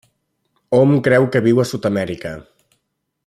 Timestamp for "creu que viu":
1.09-1.63